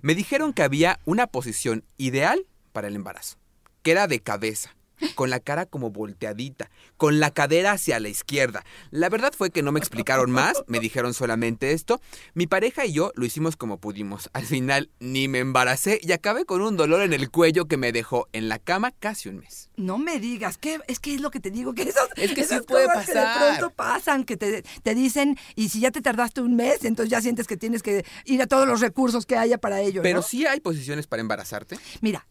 [0.00, 3.36] me dijeron que había una posición ideal para el embarazo,
[3.82, 4.74] que era de cabeza,
[5.14, 8.64] con la cara como volteadita, con la cadera hacia la izquierda.
[8.90, 12.00] La verdad fue que no me explicaron más, me dijeron solamente esto.
[12.34, 14.30] Mi pareja y yo lo hicimos como pudimos.
[14.32, 17.92] Al final ni me embaracé y acabé con un dolor en el cuello que me
[17.92, 19.70] dejó en la cama casi un mes.
[19.76, 22.44] No me digas, que es que es lo que te digo, que esos, Es que
[22.44, 23.40] sí esas puede cosas que pasar.
[23.52, 27.10] de pronto pasan, que te, te dicen, y si ya te tardaste un mes, entonces
[27.10, 30.02] ya sientes que tienes que ir a todos los recursos que haya para ello.
[30.02, 30.22] Pero ¿no?
[30.22, 31.78] sí hay posiciones para embarazarte.
[32.00, 32.26] Mira,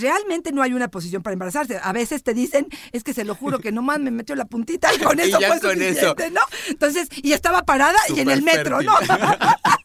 [0.00, 1.78] realmente no hay una posición para embarazarse.
[1.82, 4.92] A veces te dicen, es que se lo juro que nomás me metió la puntita
[4.94, 6.40] y con Y eso ya fue con suficiente, ¿no?
[6.68, 8.94] Entonces, y estaba parada y en el metro, ¿no?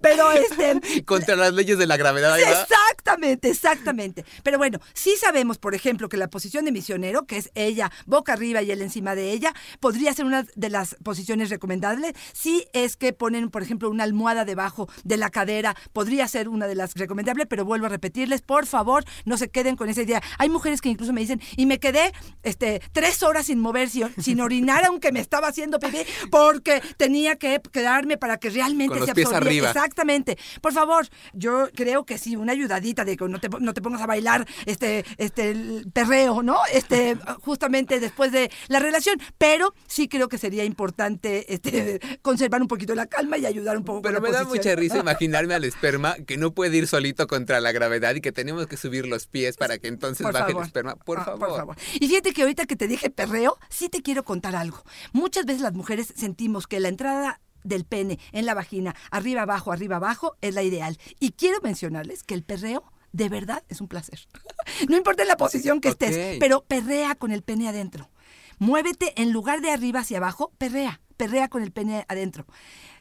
[0.00, 2.38] Pero este, Contra las leyes de la gravedad.
[2.38, 2.74] Exacto,
[3.04, 4.24] Exactamente, exactamente.
[4.42, 8.32] Pero bueno, sí sabemos, por ejemplo, que la posición de misionero, que es ella boca
[8.32, 12.14] arriba y él encima de ella, podría ser una de las posiciones recomendables.
[12.32, 16.66] Si es que ponen, por ejemplo, una almohada debajo de la cadera, podría ser una
[16.66, 20.22] de las recomendables, pero vuelvo a repetirles, por favor, no se queden con esa idea.
[20.38, 24.14] Hay mujeres que incluso me dicen, y me quedé este, tres horas sin mover, sin,
[24.18, 25.98] sin orinar, aunque me estaba haciendo pipí,
[26.30, 29.53] porque tenía que quedarme para que realmente se absorbiera.
[29.58, 29.70] Arriba.
[29.70, 30.38] Exactamente.
[30.60, 34.02] Por favor, yo creo que sí, una ayudadita de que no te, no te pongas
[34.02, 36.58] a bailar este, este el perreo, ¿no?
[36.72, 39.18] Este, justamente después de la relación.
[39.38, 43.84] Pero sí creo que sería importante este, conservar un poquito la calma y ayudar un
[43.84, 44.74] poco Pero con me la da posición.
[44.74, 48.32] mucha risa imaginarme al esperma que no puede ir solito contra la gravedad y que
[48.32, 50.62] tenemos que subir los pies para que entonces Por baje favor.
[50.62, 50.96] el esperma.
[50.96, 51.76] Por, Ah, favor.
[51.94, 54.82] Y fíjate que ahorita que te dije perreo, sí te quiero contar algo.
[55.12, 59.72] Muchas veces las mujeres sentimos que la entrada del pene en la vagina, arriba, abajo,
[59.72, 60.98] arriba, abajo, es la ideal.
[61.18, 64.20] Y quiero mencionarles que el perreo de verdad es un placer.
[64.88, 68.10] No importa la posición que estés, pero perrea con el pene adentro.
[68.58, 72.46] Muévete en lugar de arriba hacia abajo, perrea, perrea con el pene adentro.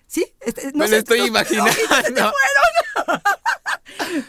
[0.06, 0.26] ¿Sí?
[0.42, 3.22] Este, Me lo estoy imaginando se te fueron.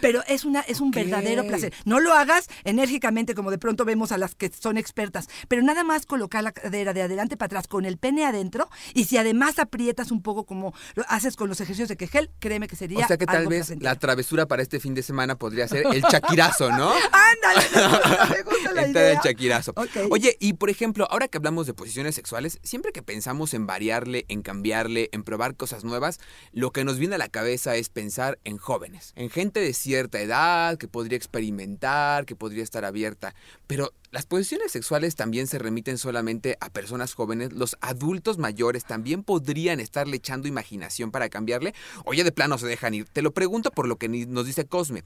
[0.01, 1.73] Pero es una es un verdadero placer.
[1.85, 5.83] No lo hagas enérgicamente como de pronto vemos a las que son expertas, pero nada
[5.83, 9.59] más colocar la cadera de adelante para atrás con el pene adentro y si además
[9.59, 13.09] aprietas un poco como lo haces con los ejercicios de Kegel, créeme que sería O
[13.09, 13.91] sea que tal algo vez placentero.
[13.91, 16.93] la travesura para este fin de semana podría ser el chaquirazo, ¿no?
[17.13, 19.13] Ándale, me gusta, me gusta la idea.
[19.13, 19.75] el chaquirazo.
[20.11, 24.25] Oye, y por ejemplo, ahora que hablamos de posiciones sexuales, siempre que pensamos en variarle,
[24.29, 26.21] en cambiarle, en probar cosas nuevas,
[26.53, 30.21] lo que nos viene a la cabeza es pensar en jóvenes, en gente de cierta
[30.21, 30.44] edad
[30.79, 33.35] que podría experimentar, que podría estar abierta.
[33.67, 37.53] Pero las posiciones sexuales también se remiten solamente a personas jóvenes.
[37.53, 41.75] Los adultos mayores también podrían estarle echando imaginación para cambiarle.
[42.05, 43.09] Oye, de plano se dejan ir.
[43.09, 45.05] Te lo pregunto por lo que nos dice Cosme.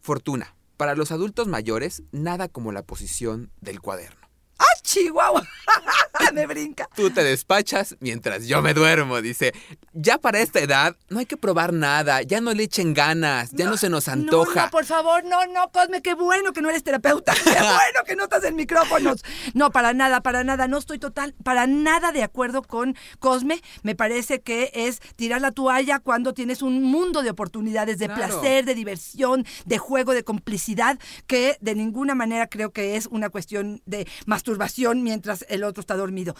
[0.00, 0.54] Fortuna.
[0.76, 4.20] Para los adultos mayores, nada como la posición del cuaderno.
[4.58, 5.42] ¡Ah, Chihuahua!
[6.34, 6.88] me brinca.
[6.94, 9.54] Tú te despachas mientras yo me duermo, dice.
[9.94, 13.64] Ya para esta edad no hay que probar nada, ya no le echen ganas, ya
[13.66, 14.60] no, se nos antoja.
[14.60, 18.04] No, no, por favor, no, no, Cosme, qué bueno que no eres terapeuta, qué bueno
[18.06, 19.24] que no estás en micrófonos.
[19.54, 23.62] No, para nada, para nada, no estoy total, para nada de acuerdo con Cosme.
[23.82, 28.40] Me parece que es tirar la toalla cuando tienes un mundo de oportunidades, de Claro.
[28.40, 33.30] placer, de diversión, de juego, de complicidad, que de ninguna manera creo que es una
[33.30, 36.34] cuestión de masturbación mientras el otro está dormido.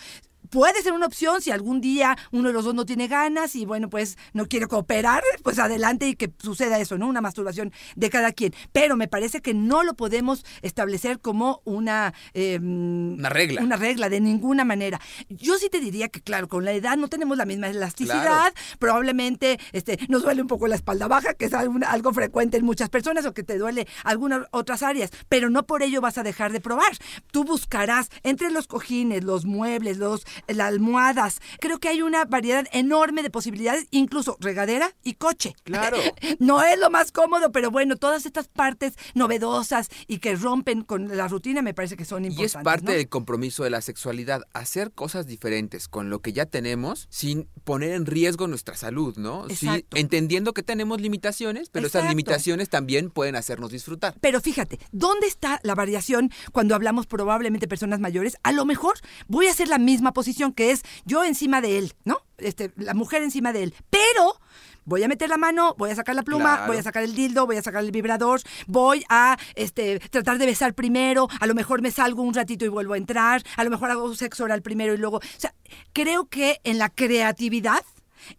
[0.50, 3.64] Puede ser una opción si algún día uno de los dos no tiene ganas y
[3.64, 7.06] bueno, pues no quiere cooperar, pues adelante y que suceda eso, ¿no?
[7.08, 8.54] Una masturbación de cada quien.
[8.72, 12.14] Pero me parece que no lo podemos establecer como una...
[12.34, 13.62] eh, Una regla.
[13.62, 15.00] Una regla, de ninguna manera.
[15.28, 18.52] Yo sí te diría que, claro, con la edad no tenemos la misma elasticidad.
[18.78, 22.90] Probablemente este, nos duele un poco la espalda baja, que es algo frecuente en muchas
[22.90, 25.10] personas, o que te duele algunas otras áreas.
[25.28, 26.92] Pero no por ello vas a dejar de probar.
[27.30, 31.40] Tú buscarás entre los cojines, los muebles, los, las almohadas.
[31.60, 35.54] Creo que hay una variedad enorme de posibilidades, incluso regadera y coche.
[35.64, 35.98] Claro.
[36.38, 41.16] No es lo más cómodo, pero bueno, todas estas partes novedosas y que rompen con
[41.16, 42.56] la rutina me parece que son Y importantes.
[42.56, 42.92] es parte ¿no?
[42.92, 47.92] del compromiso de la sexualidad, hacer cosas diferentes con lo que ya tenemos sin poner
[47.92, 49.46] en riesgo nuestra salud, ¿no?
[49.50, 54.14] Sí, entendiendo que tenemos limitaciones, pero esas limitaciones también pueden hacernos disfrutar.
[54.20, 58.36] Pero fíjate, ¿dónde está la variación cuando hablamos probablemente de personas mayores?
[58.42, 58.94] A lo mejor
[59.28, 62.18] voy a hacer la misma posición que es yo encima de él, ¿no?
[62.38, 63.74] Este, la mujer encima de él.
[63.90, 64.40] Pero
[64.86, 66.68] voy a meter la mano, voy a sacar la pluma, Claro.
[66.68, 70.46] voy a sacar el dildo, voy a sacar el vibrador, voy a este, tratar de
[70.46, 73.70] besar primero, a lo mejor me salgo un ratito y vuelvo a entrar, a lo
[73.70, 75.18] mejor hago sexo oral primero y luego...
[75.18, 75.54] O sea,
[75.92, 77.84] creo que en la creatividad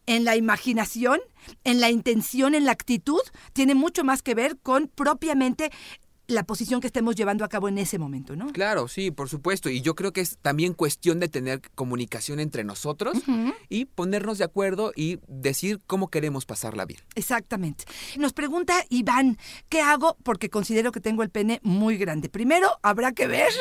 [0.07, 1.19] en la imaginación,
[1.63, 3.21] en la intención, en la actitud,
[3.53, 5.71] tiene mucho más que ver con propiamente
[6.27, 8.51] la posición que estemos llevando a cabo en ese momento, ¿no?
[8.51, 9.69] Claro, sí, por supuesto.
[9.69, 13.17] Y yo creo que es también cuestión de tener comunicación entre nosotros
[13.69, 17.01] y ponernos de acuerdo y decir cómo queremos pasarla bien.
[17.15, 17.85] Exactamente.
[18.17, 19.37] Nos pregunta Iván,
[19.69, 20.17] ¿qué hago?
[20.23, 22.29] Porque considero que tengo el pene muy grande.
[22.29, 23.49] Primero, habrá que ver.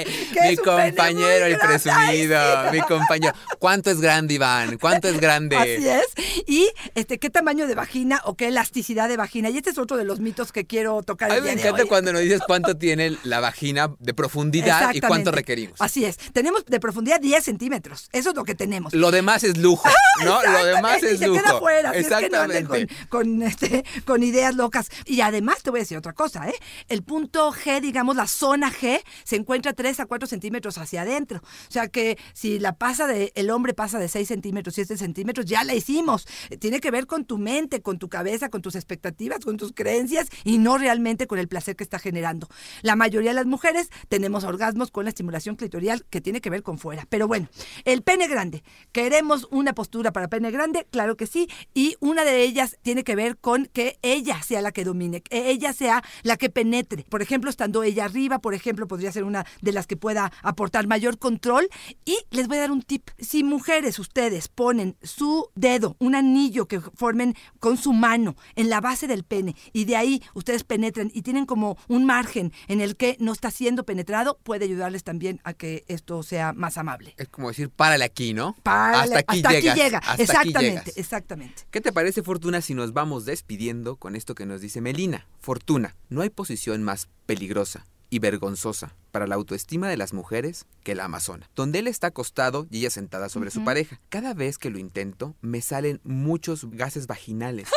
[0.48, 2.76] Mi compañero, el presumido, Ay, sí.
[2.76, 3.34] mi compañero.
[3.58, 4.78] ¿Cuánto es grande, Iván?
[4.78, 5.56] ¿Cuánto es grande?
[5.56, 6.06] Así es.
[6.46, 9.50] Y este, qué tamaño de vagina o qué elasticidad de vagina.
[9.50, 12.12] Y este es otro de los mitos que quiero tocar A mí me encanta cuando
[12.12, 15.30] nos dices cuánto tiene la vagina de profundidad y cuánto Exactamente.
[15.32, 15.80] requerimos.
[15.80, 16.16] Así es.
[16.32, 18.08] Tenemos de profundidad 10 centímetros.
[18.12, 18.92] Eso es lo que tenemos.
[18.94, 19.88] Lo demás es lujo,
[20.24, 20.42] ¿no?
[20.42, 21.36] Lo demás Exactamente, es y lujo.
[21.38, 22.86] se queda fuera, si es que no Exactamente.
[23.08, 24.88] con, con, este, con ideas locas.
[25.06, 26.54] Y además te voy a decir otra cosa, ¿eh?
[26.88, 31.38] El punto G, digamos, la zona G, se encuentra 3 a 4 centímetros hacia adentro.
[31.42, 35.46] O sea que si la pasa de, el hombre pasa de 6 centímetros, 7 centímetros,
[35.46, 36.26] ya la hicimos.
[36.58, 40.28] Tiene que ver con tu mente, con tu cabeza, con tus expectativas, con tus creencias
[40.44, 42.48] y no realmente con el placer que está generando.
[42.82, 46.62] La mayoría de las mujeres tenemos orgasmos con la estimulación clitorial que tiene que ver
[46.62, 47.06] con fuera.
[47.08, 47.48] Pero bueno,
[47.84, 48.62] el pene grande.
[48.92, 50.86] ¿Queremos una postura para pene grande?
[50.90, 51.48] Claro que sí.
[51.74, 55.50] Y una de ellas tiene que ver con que ella sea la que domine, que
[55.50, 57.04] ella sea la que penetre.
[57.08, 60.86] Por ejemplo, estando ella arriba, por ejemplo, podría ser una de las que pueda aportar
[60.86, 61.68] mayor control.
[62.04, 63.10] Y les voy a dar un tip.
[63.18, 68.80] Si mujeres, ustedes ponen su dedo, un anillo que formen con su mano en la
[68.80, 72.96] base del pene y de ahí ustedes penetran y tienen como un margen en el
[72.96, 77.14] que no está siendo penetrado, puede ayudarles también a que esto sea más amable.
[77.16, 78.56] Es como decir, párale aquí, ¿no?
[78.62, 79.76] Párale, hasta aquí hasta llegas.
[79.76, 79.98] llega.
[79.98, 81.62] hasta aquí exactamente, exactamente.
[81.70, 85.26] ¿Qué te parece, Fortuna, si nos vamos despidiendo con esto que nos dice Melina?
[85.40, 90.94] Fortuna, no hay posición más peligrosa y vergonzosa para la autoestima de las mujeres que
[90.94, 94.00] la amazona, donde él está acostado y ella sentada sobre su pareja.
[94.08, 97.68] Cada vez que lo intento, me salen muchos gases vaginales.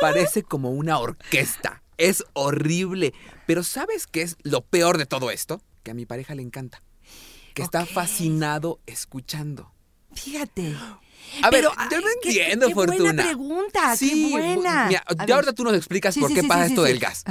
[0.00, 1.82] Parece como una orquesta.
[1.98, 3.14] Es horrible.
[3.46, 5.60] Pero ¿sabes qué es lo peor de todo esto?
[5.82, 6.82] Que a mi pareja le encanta.
[7.54, 9.72] Que está fascinado escuchando.
[10.14, 10.74] Fíjate.
[11.42, 12.98] A ver, yo no qué- entiendo, qué Fortuna.
[13.04, 14.86] Buena pregunta, Sí, qué buena.
[14.86, 17.24] mira, ya ahorita tú nos explicas Sí, por sí, qué pasa esto del gas.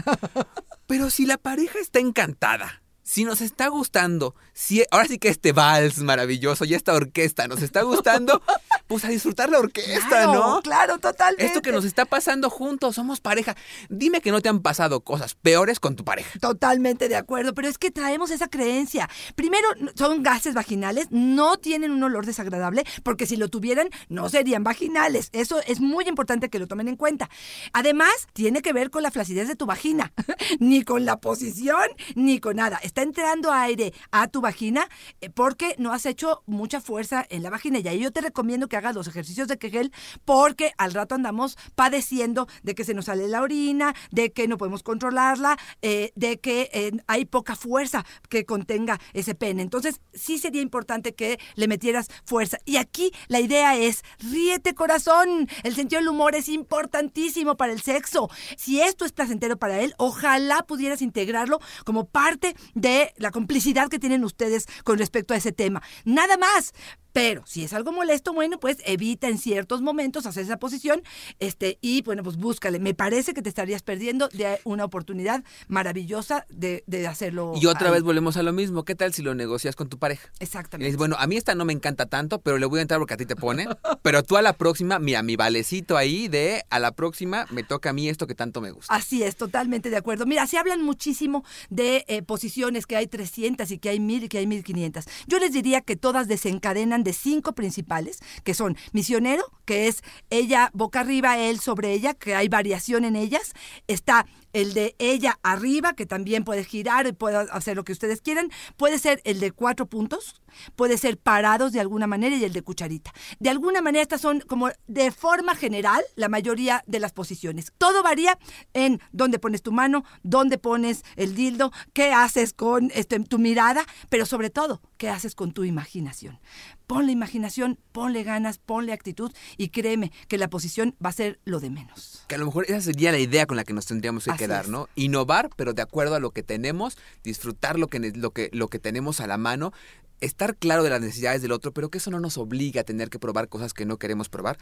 [0.88, 5.52] Pero si la pareja está encantada, si nos está gustando, si ahora sí que este
[5.52, 8.41] vals maravilloso y esta orquesta nos está gustando,
[8.88, 10.62] pues a disfrutar la orquesta, Claro, ¿no?
[10.63, 11.46] Claro, totalmente.
[11.46, 13.56] Esto que nos está pasando juntos, somos pareja.
[13.89, 16.39] Dime que no te han pasado cosas peores con tu pareja.
[16.39, 19.08] Totalmente de acuerdo, pero es que traemos esa creencia.
[19.36, 24.63] Primero, son gases vaginales, no tienen un olor desagradable, porque si lo tuvieran, no serían
[24.63, 25.30] vaginales.
[25.32, 27.30] Eso es muy importante que lo tomen en cuenta.
[27.72, 30.12] Además, tiene que ver con la flacidez de tu vagina,
[30.60, 32.80] ni con la posición, ni con nada.
[32.96, 34.88] Está entrando aire a tu vagina
[35.20, 37.80] eh, porque no has hecho mucha fuerza en la vagina.
[37.80, 39.92] Y ahí yo te recomiendo que hagas los ejercicios de Kegel,
[40.24, 44.58] porque al rato andamos padeciendo de que se nos sale la orina, de que no
[44.58, 49.62] podemos controlarla, eh, de que eh, hay poca fuerza que contenga ese pene.
[49.62, 52.60] Entonces, sí sería importante que le metieras fuerza.
[52.64, 55.50] Y aquí la idea es, ríete corazón.
[55.64, 58.30] El sentido del humor es importantísimo para el sexo.
[58.56, 62.85] Si esto es placentero para él, ojalá pudieras integrarlo como parte de
[63.17, 65.82] la complicidad que tienen ustedes con respecto a ese tema.
[66.04, 66.74] Nada más.
[67.15, 71.01] Pero si es algo molesto, bueno, pues evita en ciertos momentos hacer esa posición
[71.39, 72.78] este, y bueno, pues búscale.
[72.78, 77.54] Me parece que te estarías perdiendo de una oportunidad maravillosa de, de hacerlo.
[77.56, 77.93] Y otra ahí.
[77.93, 78.84] vez volvemos a lo mismo.
[78.84, 80.30] ¿Qué tal si lo negocias con tu pareja?
[80.41, 80.88] Y Exactamente.
[80.88, 83.13] dices, bueno, a mí esta no me encanta tanto, pero le voy a entrar porque
[83.13, 83.65] a ti te pone.
[84.01, 87.91] Pero tú a la próxima, mira, mi valecito ahí de a la próxima me toca
[87.91, 88.93] a mí esto que tanto me gusta.
[88.93, 90.25] Así es, totalmente de acuerdo.
[90.25, 94.28] Mira, se hablan muchísimo de eh, posiciones, que hay 300 y que hay 1000 y
[94.28, 95.06] que hay 1500.
[95.28, 100.72] Yo les diría que todas desencadenan de cinco principales, que son misionero, que es ella
[100.74, 103.54] boca arriba, él sobre ella, que hay variación en ellas.
[103.88, 108.22] Está el de ella arriba, que también puede girar y puede hacer lo que ustedes
[108.22, 108.50] quieran.
[108.78, 110.41] Puede ser el de cuatro puntos,
[110.78, 113.13] puede ser parados de alguna manera y el de cucharita.
[113.39, 117.74] De alguna manera estas son como de forma general la mayoría de las posiciones.
[117.78, 118.39] Todo varía
[118.74, 123.86] en dónde pones tu mano, dónde pones el dildo, qué haces con este, tu mirada,
[124.10, 126.39] pero sobre todo, qué haces con tu imaginación.
[126.88, 131.60] Ponle imaginación, ponle ganas, ponle actitud y créeme que la posición va a ser lo
[131.60, 132.24] de menos.
[132.28, 134.39] Que a lo mejor esa sería la idea con la que nos tendríamos que Así
[134.39, 134.69] quedar, es.
[134.71, 134.88] ¿no?
[134.95, 138.80] Innovar, pero de acuerdo a lo que tenemos, disfrutar lo que, lo que, lo que
[138.80, 139.74] tenemos a la mano,
[140.21, 143.10] estar claro de las necesidades del otro, pero que eso no nos obliga a tener
[143.10, 144.58] que probar cosas que no queremos probar.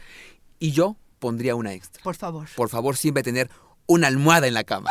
[0.58, 2.02] Y yo pondría una extra.
[2.02, 2.48] Por favor.
[2.56, 3.50] Por favor, siempre tener
[3.86, 4.90] una almohada en la cama.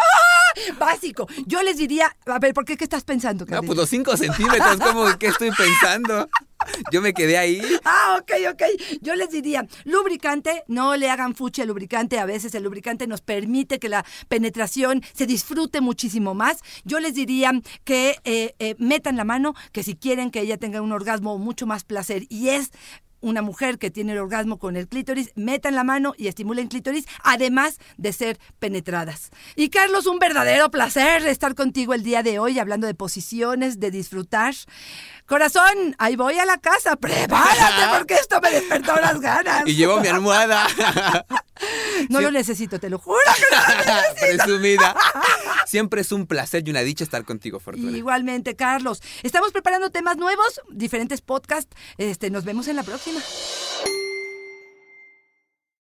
[0.80, 1.28] Básico.
[1.48, 3.68] Yo les diría, a ver, ¿por qué qué estás pensando, No, Carlita?
[3.68, 6.30] pues los cinco centímetros, como ¿qué estoy pensando?
[6.92, 7.62] Yo me quedé ahí.
[7.84, 8.64] Ah, ok, ok.
[9.02, 12.20] Yo les diría, lubricante, no le hagan fuchi al lubricante.
[12.20, 16.60] A veces el lubricante nos permite que la penetración se disfrute muchísimo más.
[16.84, 17.52] Yo les diría
[17.84, 21.66] que eh, eh, metan la mano, que si quieren que ella tenga un orgasmo mucho
[21.66, 22.72] más placer y es
[23.24, 27.06] una mujer que tiene el orgasmo con el clítoris, metan la mano y estimulen clítoris,
[27.24, 29.32] además de ser penetradas.
[29.56, 33.92] Y Carlos, un verdadero placer estar contigo el día de hoy, hablando de posiciones, de
[33.92, 34.54] disfrutar.
[35.26, 39.64] Corazón, ahí voy a la casa, prepárate porque esto me despertó las ganas.
[39.68, 40.68] Y llevo mi almohada.
[42.10, 44.44] No lo necesito, te lo juro que no lo necesito.
[44.44, 44.96] Presumida.
[45.66, 47.96] Siempre es un placer y una dicha estar contigo, Fortuna.
[47.96, 49.02] Igualmente, Carlos.
[49.22, 51.74] Estamos preparando temas nuevos, diferentes podcasts.
[51.98, 53.22] Este, nos vemos en la próxima.